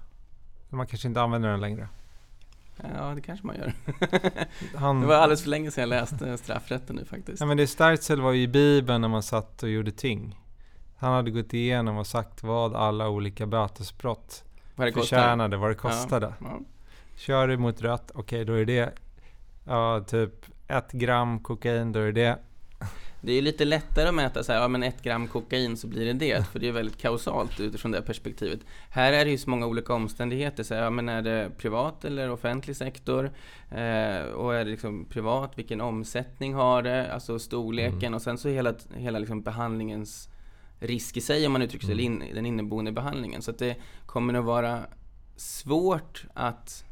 [0.68, 1.88] Man kanske inte använder den längre.
[2.96, 3.74] Ja, det kanske man gör.
[4.74, 5.00] Han...
[5.00, 7.40] Det var alldeles för länge sedan jag läste straffrätten nu faktiskt.
[7.40, 10.40] Ja, men det Startzel var ju i Bibeln när man satt och gjorde ting.
[10.96, 15.74] Han hade gått igenom och sagt vad alla olika bötesbrott vad det förtjänade, vad det
[15.74, 16.34] kostade.
[16.40, 16.60] Ja, ja.
[17.20, 18.92] Kör du mot rött, okej okay, då är det
[19.64, 22.38] ja, typ ett gram kokain, då är det
[23.22, 26.06] det är lite lättare att mäta så här, ja men ett gram kokain så blir
[26.06, 28.60] det det, för det är väldigt kausalt utifrån det perspektivet.
[28.90, 32.04] Här är det ju så många olika omständigheter, så här, ja men är det privat
[32.04, 33.24] eller offentlig sektor?
[33.70, 37.12] Eh, och är det liksom privat, vilken omsättning har det?
[37.12, 38.14] Alltså storleken mm.
[38.14, 40.28] och sen så hela, hela liksom behandlingens
[40.78, 42.34] risk i sig om man uttrycker sig, mm.
[42.34, 43.42] den inneboende behandlingen.
[43.42, 44.80] Så att det kommer att vara
[45.36, 46.84] svårt att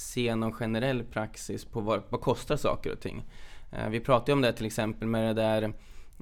[0.00, 3.24] se någon generell praxis på vad, vad kostar saker och ting.
[3.72, 5.62] Eh, vi pratade om det till exempel med det där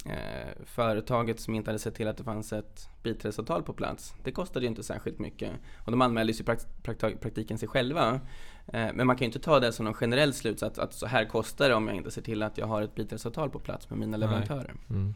[0.05, 4.15] eh, företaget som inte hade sett till att det fanns ett biträdesavtal på plats.
[4.25, 5.51] Det kostade ju inte särskilt mycket
[5.85, 8.21] och de anmälde ju i praktiken sig själva.
[8.67, 11.25] Eh, men man kan ju inte ta det som någon generell slutsats att så här
[11.25, 13.99] kostar det om jag inte ser till att jag har ett biträdesavtal på plats med
[13.99, 14.75] mina leverantörer.
[14.91, 15.15] Mm.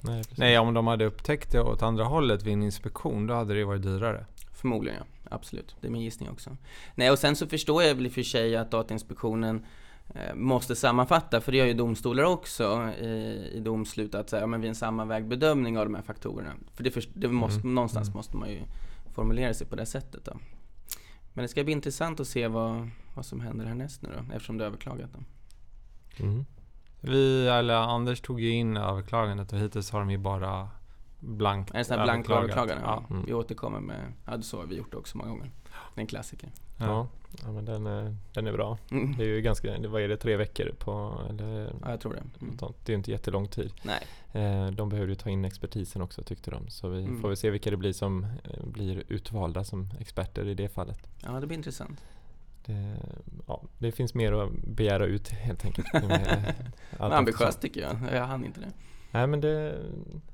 [0.00, 3.54] Nej, Nej, om de hade upptäckt det åt andra hållet vid en inspektion, då hade
[3.54, 4.26] det varit dyrare.
[4.60, 5.06] Förmodligen, ja.
[5.30, 5.76] Absolut.
[5.80, 6.56] Det är min gissning också.
[6.94, 9.66] Nej, och sen så förstår jag väl i och för sig att Datainspektionen
[10.14, 14.46] Eh, måste sammanfatta, för det gör ju domstolar också i, i domslut, att säga, ja,
[14.46, 16.52] men vid en sammanvägd bedömning av de här faktorerna.
[16.74, 17.74] För det, det måste, mm.
[17.74, 18.16] någonstans mm.
[18.16, 18.60] måste man ju
[19.14, 20.24] formulera sig på det sättet.
[20.24, 20.32] Då.
[21.32, 24.58] Men det ska bli intressant att se vad, vad som händer härnäst nu då, eftersom
[24.58, 25.10] det är överklagat.
[25.12, 25.20] Då.
[26.24, 26.44] Mm.
[27.00, 30.68] Vi, eller Anders tog ju in överklagandet och hittills har de ju bara
[31.20, 32.82] blankt En sån här blank överklagande?
[32.86, 33.04] Ja.
[33.10, 33.24] Mm.
[33.26, 35.50] Vi återkommer med, ja så har vi gjort det också många gånger.
[35.94, 36.50] Det är en klassiker.
[36.78, 37.08] Ja,
[37.42, 38.78] ja men den är, den är bra.
[38.90, 39.16] Mm.
[39.16, 41.20] Det är ju ganska, vad är det, tre veckor på?
[41.28, 42.22] Eller, ja, jag tror det.
[42.40, 42.56] Mm.
[42.56, 43.72] Det är ju inte jättelång tid.
[43.82, 44.06] Nej.
[44.32, 46.68] Eh, de behöver ju ta in expertisen också tyckte de.
[46.68, 47.20] Så vi mm.
[47.20, 51.06] får väl se vilka det blir som eh, blir utvalda som experter i det fallet.
[51.24, 52.00] Ja, det blir intressant.
[52.64, 52.96] det,
[53.46, 55.88] ja, det finns mer att begära ut helt enkelt.
[56.98, 57.96] Ambitiöst tycker jag.
[58.12, 58.72] Jag hann inte det.
[59.10, 59.78] Nej men det,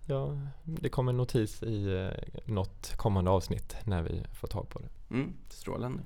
[0.06, 4.78] ja, det kommer en notis i eh, något kommande avsnitt när vi får tag på
[4.78, 5.14] det.
[5.14, 6.02] Mm, strålande.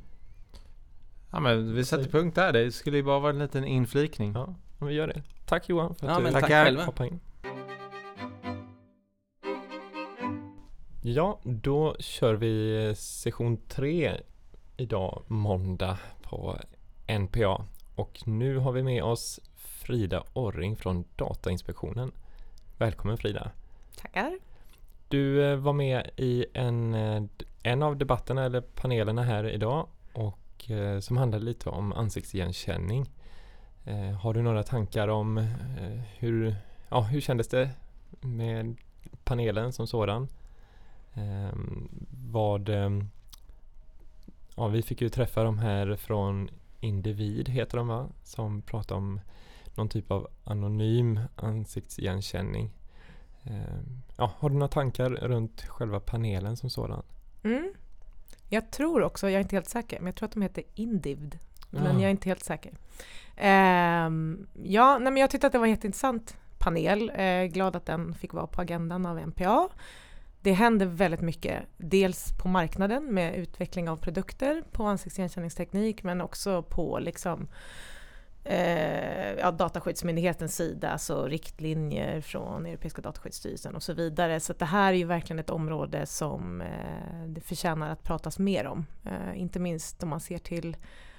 [1.31, 2.53] Ja men vi sätter punkt där.
[2.53, 4.33] Det skulle ju bara vara en liten inflikning.
[4.33, 5.23] Ja, vi gör det.
[5.47, 6.85] Tack Johan för att ja, du tack själva.
[6.85, 7.21] hoppade in.
[11.03, 14.21] Ja, då kör vi session 3
[14.77, 16.59] idag måndag på
[17.21, 17.65] NPA.
[17.95, 22.13] Och nu har vi med oss Frida Orring från Datainspektionen.
[22.81, 23.51] Välkommen Frida!
[23.97, 24.39] Tackar!
[25.09, 27.23] Du eh, var med i en, eh,
[27.63, 33.11] en av debatterna eller panelerna här idag och eh, som handlade lite om ansiktsigenkänning.
[34.21, 35.47] Har du några tankar om
[36.19, 36.57] hur,
[36.89, 37.71] ja, hur kändes det
[38.21, 38.77] med
[39.25, 40.29] panelen som sådan?
[42.31, 42.69] Vad,
[44.57, 48.09] ja, vi fick ju träffa de här från Individ heter de va?
[48.23, 49.21] Som pratar om
[49.79, 52.71] någon typ av anonym ansiktsigenkänning.
[53.45, 53.79] Eh,
[54.17, 57.03] ja, har du några tankar runt själva panelen som sådan?
[57.45, 57.73] Mm.
[58.49, 61.35] Jag tror också, jag är inte helt säker, men jag tror att de heter Indivd.
[61.71, 61.93] Men ja.
[61.93, 62.73] jag är inte helt säker.
[64.07, 67.13] Um, ja, nej, men jag tyckte att det var en jätteintressant panel.
[67.15, 69.69] Eh, glad att den fick vara på agendan av NPA.
[70.41, 76.63] Det händer väldigt mycket, dels på marknaden med utveckling av produkter på ansiktsigenkänningsteknik, men också
[76.63, 77.49] på liksom
[78.49, 84.41] eh, ja, Dataskyddsmyndighetens sida, alltså riktlinjer från Europeiska dataskyddsstyrelsen och så vidare.
[84.41, 88.67] Så det här är ju verkligen ett område som eh, det förtjänar att pratas mer
[88.67, 88.87] om.
[89.05, 90.77] Eh, inte minst om man ser till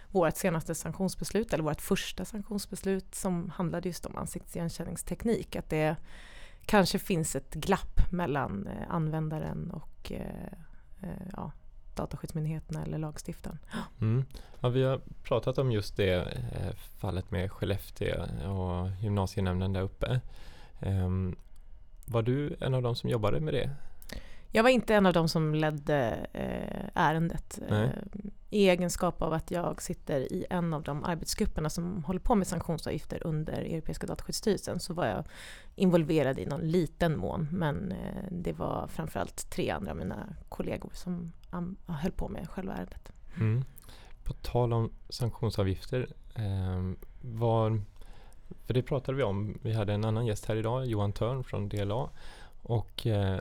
[0.08, 5.56] vårt senaste sanktionsbeslut, eller vårt första sanktionsbeslut som handlade just om ansiktsigenkänningsteknik.
[5.56, 5.96] Att det
[6.65, 10.54] kanske finns ett glapp mellan eh, användaren och eh,
[11.02, 11.52] eh, ja,
[12.00, 13.60] Dataskyddsmyndigheterna eller lagstiftaren.
[14.02, 14.24] Mm.
[14.60, 20.22] Ja, vi har pratat om just det eh, fallet med Skellefteå och gymnasienämnden där uppe.
[20.80, 21.36] Ehm,
[22.06, 23.70] var du en av de som jobbade med det?
[24.52, 27.60] Jag var inte en av dem som ledde eh, ärendet.
[27.70, 27.90] Eh,
[28.50, 32.48] I egenskap av att jag sitter i en av de arbetsgrupperna som håller på med
[32.48, 35.24] sanktionsavgifter under Europeiska dataskyddsstyrelsen så var jag
[35.76, 37.48] involverad i någon liten mån.
[37.52, 42.50] Men eh, det var framförallt tre andra av mina kollegor som um, höll på med
[42.50, 43.12] själva ärendet.
[43.36, 43.64] Mm.
[44.24, 47.82] På tal om sanktionsavgifter, eh, var,
[48.66, 51.70] för det pratade vi om, vi hade en annan gäst här idag, Johan Törn från
[51.70, 52.10] DLA
[52.62, 53.39] och eh,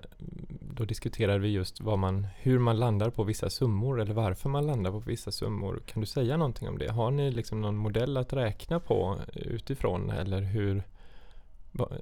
[0.61, 4.67] då diskuterade vi just vad man, hur man landar på vissa summor eller varför man
[4.67, 5.83] landar på vissa summor.
[5.87, 6.91] Kan du säga någonting om det?
[6.91, 10.83] Har ni liksom någon modell att räkna på utifrån eller hur,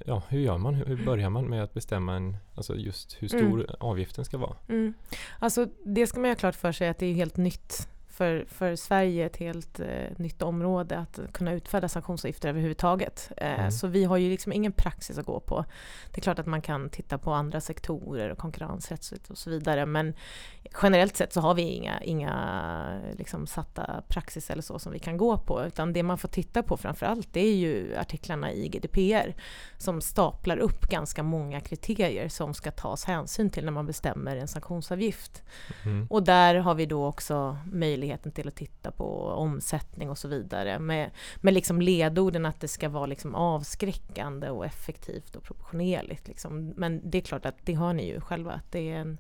[0.04, 0.74] ja, hur gör man?
[0.74, 3.66] Hur börjar man med att bestämma en, alltså just hur stor mm.
[3.80, 4.56] avgiften ska vara?
[4.68, 4.94] Mm.
[5.38, 8.76] Alltså det ska man ha klart för sig att det är helt nytt för, för
[8.76, 13.32] Sverige ett helt eh, nytt område att kunna utfärda sanktionsavgifter överhuvudtaget.
[13.36, 13.70] Eh, mm.
[13.70, 15.64] Så vi har ju liksom ingen praxis att gå på.
[16.10, 19.86] Det är klart att man kan titta på andra sektorer och konkurrensrättsligt och så vidare
[19.86, 20.14] men
[20.82, 25.16] generellt sett så har vi inga, inga liksom satta praxis eller så som vi kan
[25.16, 29.34] gå på utan det man får titta på framförallt det är ju artiklarna i GDPR
[29.78, 34.48] som staplar upp ganska många kriterier som ska tas hänsyn till när man bestämmer en
[34.48, 35.42] sanktionsavgift.
[35.84, 36.06] Mm.
[36.10, 40.28] Och där har vi då också möjlighet möjligheten till att titta på omsättning och så
[40.28, 40.78] vidare.
[40.78, 46.28] Med, med liksom ledorden att det ska vara liksom avskräckande och effektivt och proportionerligt.
[46.28, 46.74] Liksom.
[46.76, 49.18] Men det är klart att det har ni ju själva, att det är en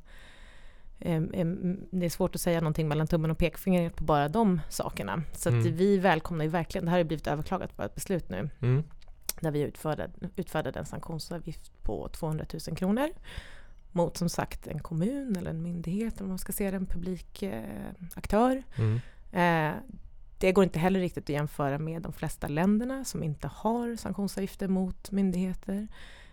[1.90, 5.22] det är svårt att säga någonting mellan tummen och pekfingret på bara de sakerna.
[5.32, 5.76] Så mm.
[5.76, 8.82] vi välkomnar ju verkligen, det här har blivit överklagat på ett beslut nu, mm.
[9.40, 13.08] där vi utfärdade, utfärdade en sanktionsavgift på 200 000 kronor
[13.96, 17.42] mot som sagt en kommun eller en myndighet, om man ska se det, en publik
[17.42, 17.62] eh,
[18.14, 18.62] aktör.
[18.76, 19.00] Mm.
[19.32, 19.80] Eh,
[20.38, 24.68] det går inte heller riktigt att jämföra med de flesta länderna som inte har sanktionsavgifter
[24.68, 25.88] mot myndigheter.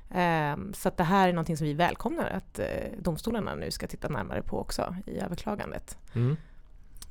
[0.10, 2.66] Eh, så att det här är någonting som vi välkomnar att eh,
[3.00, 5.98] domstolarna nu ska titta närmare på också i överklagandet.
[6.14, 6.38] Mm.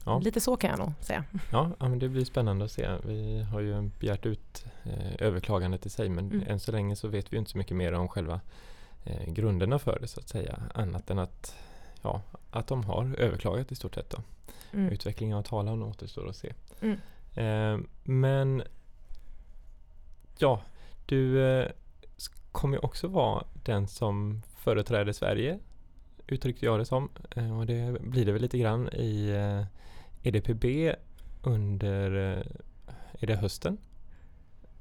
[0.05, 0.19] Ja.
[0.19, 1.25] Lite så kan jag nog säga.
[1.53, 2.91] Ja, ja, men det blir spännande att se.
[3.05, 6.45] Vi har ju begärt ut eh, överklagandet i sig men mm.
[6.49, 8.41] än så länge så vet vi inte så mycket mer om själva
[9.05, 10.63] eh, grunderna för det så att säga.
[10.75, 11.57] Annat än att,
[12.03, 14.11] ja, att de har överklagat i stort sett.
[14.11, 14.19] Då.
[14.73, 14.93] Mm.
[14.93, 16.53] Utvecklingen av talan återstår att se.
[16.81, 16.99] Mm.
[17.35, 18.63] Eh, men
[20.39, 20.63] ja,
[21.07, 21.69] du eh,
[22.53, 25.59] kommer ju också vara den som företräder Sverige
[26.27, 27.09] uttryckte jag det som.
[27.37, 29.33] Eh, och det blir det väl lite grann i
[30.23, 30.97] EDPB e
[31.43, 32.11] under,
[33.13, 33.79] är det hösten?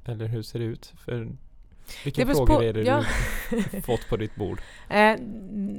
[0.05, 0.85] Eller hur ser det ut?
[0.85, 1.31] För
[2.03, 3.03] Vilka Det frågor på- är det ja.
[3.49, 4.61] du fått på ditt bord?
[4.89, 5.15] Eh,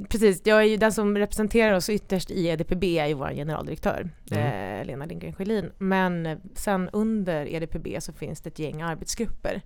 [0.09, 4.09] precis, jag är ju den som representerar oss ytterst i EDPB är ju vår generaldirektör,
[4.31, 4.79] Mm.
[4.79, 5.71] eh, Lena Lindgren Sjölin.
[5.77, 9.61] Men eh, sen under EDPB så finns det ett gäng arbetsgrupper.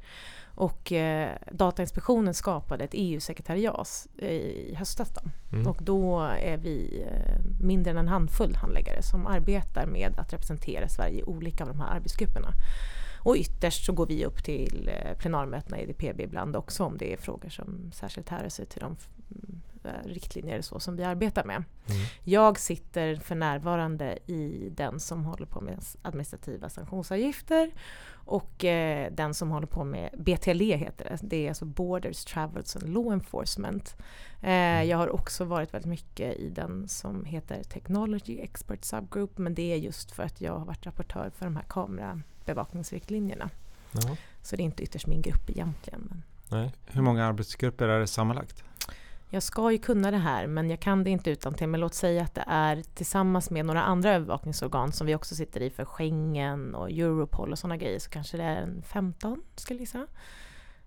[0.56, 5.10] Och eh, Datainspektionen skapade ett EU-sekretariat i höstas.
[5.14, 5.22] Då.
[5.56, 5.68] Mm.
[5.68, 10.88] Och då är vi eh, mindre än en handfull handläggare som arbetar med att representera
[10.88, 12.50] Sverige i olika av de här arbetsgrupperna.
[13.28, 17.14] Och ytterst så går vi upp till eh, plenarmötena i EDPB ibland också om det
[17.14, 18.96] är frågor som särskilt härrör sig till de
[19.32, 21.56] mm, eh, riktlinjer så som vi arbetar med.
[21.56, 22.02] Mm.
[22.24, 27.72] Jag sitter för närvarande i den som håller på med administrativa sanktionsavgifter
[28.10, 31.20] och eh, den som håller på med BTLE heter det.
[31.22, 33.96] Det är alltså Borders, Travels and Law Enforcement.
[34.42, 39.54] Eh, jag har också varit väldigt mycket i den som heter Technology Expert Subgroup men
[39.54, 41.66] det är just för att jag har varit rapportör för de här
[42.48, 43.50] kamerabevakningsriktlinjerna.
[43.92, 44.16] Ja.
[44.42, 46.08] Så det är inte ytterst min grupp egentligen.
[46.10, 46.72] Men Nej.
[46.86, 48.64] Hur många arbetsgrupper är det sammanlagt?
[49.30, 51.68] jag ska ju kunna det här men jag kan det inte utan till.
[51.68, 55.62] Men låt säga att det är tillsammans med några andra övervakningsorgan som vi också sitter
[55.62, 59.78] i för Schengen och Europol och sådana grejer så kanske det är en 15 skulle
[59.78, 59.98] jag gissa.
[59.98, 60.08] Mm.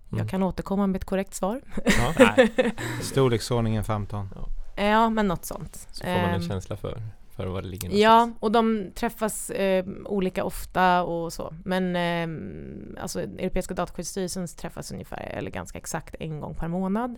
[0.09, 1.61] Jag kan återkomma med ett korrekt svar.
[1.85, 2.13] Ja.
[2.37, 2.73] Nej.
[3.01, 4.29] Storleksordningen 15.
[4.75, 5.87] Ja, men något sånt.
[5.91, 7.01] Så får man en Ehm, känsla för,
[7.43, 11.53] för vad det ligger Ja, och de träffas eh, olika ofta och så.
[11.65, 17.15] Men eh, alltså Europeiska dataskyddsstyrelsen träffas ungefär, eller ganska exakt en gång per månad.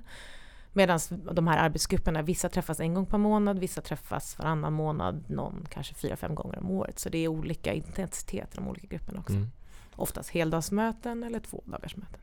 [0.75, 0.99] Medan
[1.31, 5.93] de här arbetsgrupperna, vissa träffas en gång per månad, vissa träffas varannan månad, någon kanske
[5.93, 6.99] fyra, fem gånger om året.
[6.99, 9.33] Så det är olika intensitet i de olika grupperna också.
[9.33, 9.47] Mm.
[9.95, 12.19] Oftast heldagsmöten eller två dagarsmöten.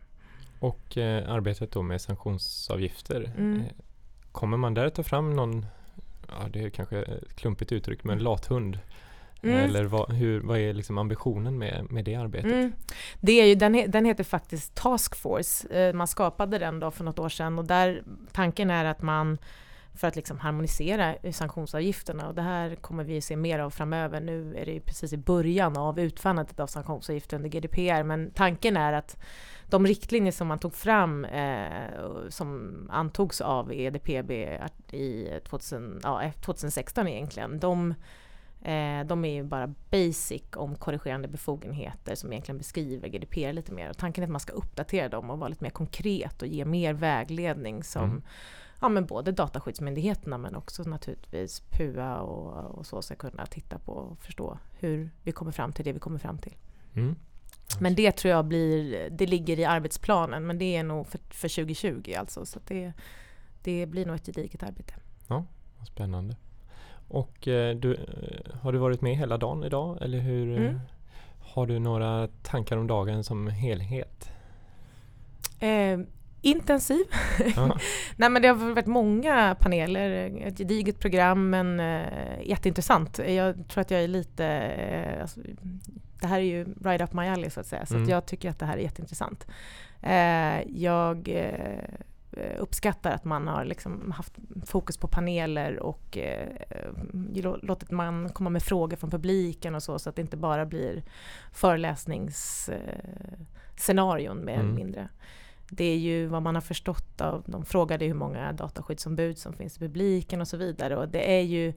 [0.61, 3.33] Och eh, arbetet då med sanktionsavgifter.
[3.37, 3.61] Mm.
[3.61, 3.67] Eh,
[4.33, 5.67] kommer man där ta fram någon,
[6.41, 8.79] ja det är kanske ett klumpigt uttryck, men lathund?
[9.43, 9.57] Mm.
[9.57, 12.53] Eller vad, hur, vad är liksom ambitionen med, med det arbetet?
[12.53, 12.73] Mm.
[13.21, 15.69] Det är ju, den, den heter faktiskt Task Force.
[15.69, 19.39] Eh, Man skapade den då för något år sedan och där tanken är att man
[20.01, 24.21] för att liksom harmonisera sanktionsavgifterna och det här kommer vi se mer av framöver.
[24.21, 28.77] Nu är det ju precis i början av utfärdandet av sanktionsavgifter under GDPR men tanken
[28.77, 29.17] är att
[29.67, 34.31] de riktlinjer som man tog fram eh, som antogs av EDPB
[34.93, 37.95] i 2000, ja, eh, 2016 egentligen, de
[38.63, 43.91] Eh, de är ju bara basic om korrigerande befogenheter som egentligen beskriver GDPR lite mer.
[43.91, 46.65] Och tanken är att man ska uppdatera dem och vara lite mer konkret och ge
[46.65, 48.23] mer vägledning som Mm
[48.81, 53.93] ja, men både Dataskyddsmyndigheterna men också naturligtvis PUA och, och så ska kunna titta på
[53.93, 56.57] och förstå hur vi kommer fram till det vi kommer fram till.
[56.95, 57.17] Mm.
[57.81, 61.49] Men det tror jag blir, det ligger i arbetsplanen men det är nog för, för
[61.49, 62.47] 2020 alltså.
[62.47, 62.93] Så det,
[63.63, 64.95] det blir nog ett gediget arbete.
[65.27, 65.45] Vad
[65.87, 66.37] Spännande.
[67.09, 70.57] Och eh, du, eh, har du varit med hela dagen idag eller hur?
[70.57, 70.81] eh, Mm.
[71.55, 74.31] Har du några tankar om dagen som helhet?
[75.61, 75.99] Eh,
[76.41, 77.05] intensiv.
[77.57, 77.77] Ja.
[78.17, 80.11] Nej men det har varit många paneler,
[80.47, 83.19] ett gediget program men eh, jätteintressant.
[83.19, 85.41] Jag tror att jag är lite, eh, alltså,
[86.21, 88.05] det här är ju right up my alley så att säga, så Mm.
[88.05, 89.47] att jag tycker att det här är jätteintressant.
[90.03, 91.85] Eh, jag eh,
[92.59, 94.33] uppskattar att man har liksom haft
[94.67, 96.49] fokus på paneler och eh,
[97.13, 100.67] lå- låtit man komma med frågor från publiken och så, så att det inte bara
[100.67, 101.03] blir
[101.53, 104.75] föreläsningsscenarion mer eller Mm.
[104.75, 105.09] mindre.
[105.71, 109.77] Det är ju vad man har förstått av, de frågade hur många dataskyddsombud som finns
[109.77, 111.73] i publiken och så vidare och det är ju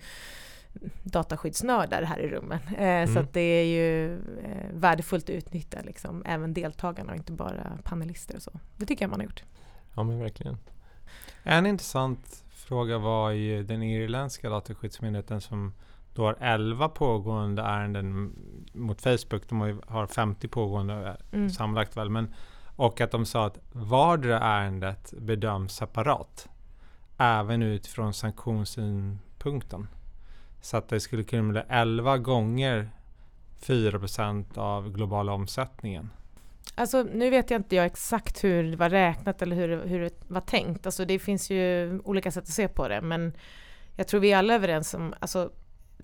[1.03, 2.61] dataskyddsnördar här i rummet.
[2.67, 3.17] Eh, Så Mm.
[3.17, 8.35] att det är ju eh, värdefullt att utnyttja liksom, även deltagarna och inte bara panelister
[8.35, 8.51] och så.
[8.77, 9.43] Det tycker jag man har gjort.
[9.95, 10.57] ja men verkligen.
[11.43, 15.73] En intressant fråga var ju den irländska dataskyddsmyndigheten som
[16.15, 18.33] då har 11 pågående ärenden
[18.73, 19.49] mot Facebook.
[19.49, 21.49] De har ju- har 50 pågående Mm.
[21.49, 22.09] sammanlagt väl.
[22.09, 22.33] Men,
[22.75, 26.49] och att de sa att vardera ärendet bedöms separat.
[27.17, 29.87] Även utifrån sanktionssynpunkten.
[30.61, 32.89] Så att det skulle kunna bli 11 gånger
[33.61, 36.09] 4% av globala omsättningen.
[36.75, 39.99] Alltså nu vet jag inte jag exakt hur det var räknat eller hur, det- hur
[40.01, 40.85] det var tänkt.
[40.85, 43.33] Alltså det finns ju olika sätt att se på det men
[43.95, 45.51] jag tror vi är alla överens om, alltså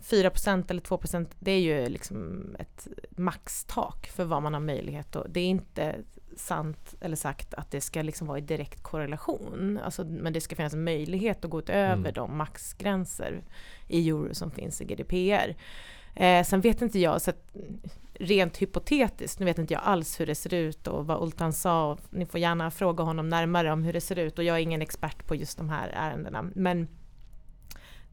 [0.01, 5.29] 4% eller 2% det är ju liksom ett maxtak för vad man har möjlighet och
[5.29, 5.95] det är inte
[6.37, 9.79] sant eller sagt att det ska liksom vara i direkt korrelation.
[9.83, 12.13] Alltså, men det ska finnas en möjlighet att gå utöver Mm.
[12.13, 13.43] de maxgränser
[13.87, 15.55] i euro som finns i GDPR.
[16.15, 17.55] Eh, sen vet inte jag, så att,
[18.13, 21.97] rent hypotetiskt, nu vet inte jag alls hur det ser ut och vad Ultan sa.
[22.09, 24.81] Ni får gärna fråga honom närmare om hur det ser ut och jag är ingen
[24.81, 26.45] expert på just de här ärendena.
[26.55, 26.87] Men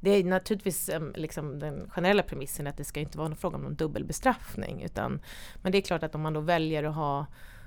[0.00, 3.56] det är naturligtvis em, liksom den generella premissen att det ska inte vara någon fråga
[3.56, 4.82] om någon dubbelbestraffning.
[4.82, 5.20] Utan,
[5.62, 7.26] men det är klart att om man då väljer att ha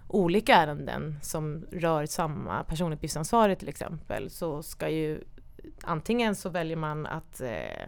[0.10, 5.24] olika ärenden som rör samma personuppgiftsansvarig till exempel så ska ju
[5.84, 7.88] antingen så väljer man att eh,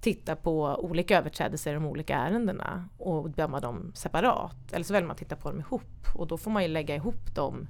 [0.00, 4.72] titta på olika överträdelser i de olika ärendena och döma dem separat.
[4.72, 6.94] Eller så väljer man att titta på dem ihop och då får man ju lägga
[6.94, 7.68] ihop dem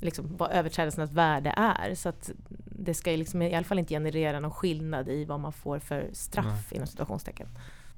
[0.00, 1.94] liksom, vad överträdelsernas värde är.
[1.94, 2.30] Så att
[2.64, 6.10] det ska liksom i alla fall inte generera någon skillnad i vad man får för
[6.12, 6.76] straff Nej.
[6.76, 7.48] inom situationstecken.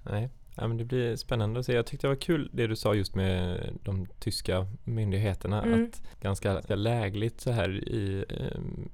[0.03, 1.73] Nej, ja, men det blir spännande att se.
[1.73, 5.63] Jag tyckte det var kul det du sa just med de tyska myndigheterna.
[5.63, 5.85] Mm.
[5.85, 8.89] Att ganska lägligt så här i um,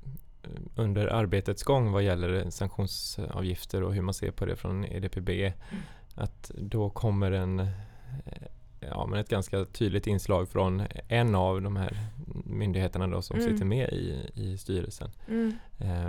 [0.76, 5.28] under arbetets gång vad gäller sanktionsavgifter och hur man ser på det från EDPB.
[5.30, 5.54] Mm.
[6.14, 7.66] Att då kommer en
[8.80, 11.96] ja, men ett ganska tydligt inslag från en av de här
[12.44, 13.52] myndigheterna då som mm.
[13.52, 15.10] sitter med i, i styrelsen.
[15.28, 15.52] Mm.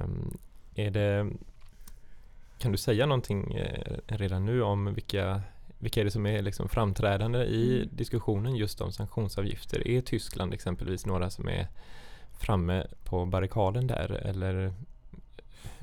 [0.04, 0.38] Um,
[0.76, 1.28] är det,
[2.64, 5.42] kan du säga någonting eh, redan nu om vilka,
[5.78, 7.90] vilka är det som är liksom framträdande i mm.
[7.92, 9.88] diskussionen just om sanktionsavgifter?
[9.88, 11.68] Är Tyskland exempelvis några som är
[12.40, 14.74] framme på barrikaden där eller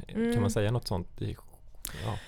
[0.06, 0.50] kan man mm.
[0.50, 1.08] säga något sånt?
[2.04, 2.18] Ja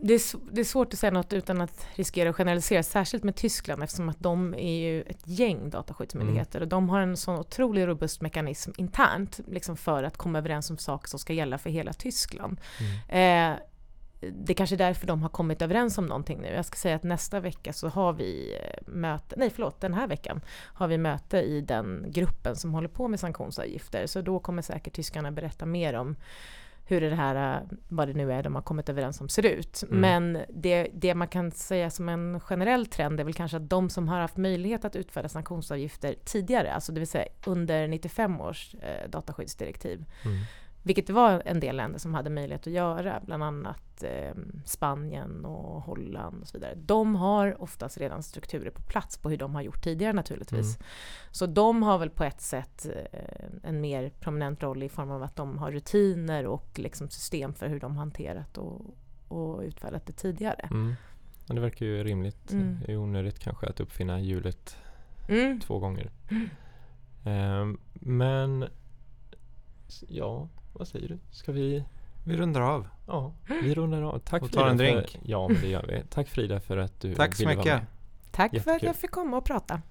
[0.00, 3.36] det är, det är svårt att säga något utan att riskera att generalisera, särskilt med
[3.36, 6.66] Tyskland eftersom att de är ju ett gäng dataskyddsmyndigheter mm.
[6.66, 10.78] och de har en sån otroligt robust mekanism internt liksom för att komma överens om
[10.78, 12.60] saker som ska gälla för hela Tyskland.
[12.80, 13.54] Mm.
[13.54, 13.58] Eh,
[14.20, 16.48] det är kanske är därför de har kommit överens om någonting nu.
[16.48, 20.06] Jag ska säga att nästa vecka så har vi eh, möte, nej förlåt, den här
[20.06, 20.40] veckan
[20.74, 24.06] har vi möte i den gruppen som håller på med sanktionsavgifter.
[24.06, 26.16] Så då kommer säkert tyskarna berätta mer om
[26.88, 29.82] hur det här, vad det nu är de har kommit överens om, ser ut.
[29.82, 30.00] Mm.
[30.00, 33.90] Men det, det man kan säga som en generell trend är väl kanske att de
[33.90, 38.74] som har haft möjlighet att utfärda sanktionsavgifter tidigare, alltså det vill säga under 95 års
[38.74, 40.36] eh, dataskyddsdirektiv, mm.
[40.86, 44.34] Vilket det var en del länder som hade möjlighet att göra, bland annat eh,
[44.64, 46.74] Spanien och Holland och så vidare.
[46.74, 50.76] De har oftast redan strukturer på plats på hur de har gjort tidigare naturligtvis.
[50.76, 50.86] Mm.
[51.30, 55.22] Så de har väl på ett sätt eh, en mer prominent roll i form av
[55.22, 58.80] att de har rutiner och liksom system för hur de hanterat och,
[59.28, 60.68] och utfärdat det tidigare.
[60.70, 60.94] Mm.
[61.46, 62.52] Ja, det verkar ju rimligt.
[62.52, 62.78] Mm.
[62.88, 64.76] Är onödigt kanske att uppfinna hjulet
[65.28, 65.60] mm.
[65.60, 66.10] två gånger.
[67.24, 68.64] Eh, men
[70.08, 71.18] ja, vad säger du?
[71.30, 71.84] Ska vi?
[72.24, 72.88] Vi rundar av.
[73.06, 74.18] Ja, vi rundar av.
[74.18, 75.10] Tack och tar en drink.
[75.10, 76.02] För, ja, men det gör vi.
[76.10, 77.82] Tack Frida för att du Tack så mycket.
[78.30, 78.60] Tack Jättekul.
[78.60, 79.82] för att jag fick komma och prata.